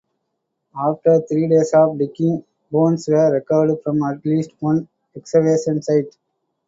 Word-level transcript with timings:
After 0.75 1.21
three 1.27 1.47
days 1.47 1.75
of 1.75 1.99
digging, 1.99 2.43
bones 2.71 3.07
were 3.07 3.31
recovered 3.31 3.83
from 3.83 4.01
at 4.01 4.25
least 4.25 4.49
one 4.59 4.87
excavation 5.15 5.83
site. 5.83 6.17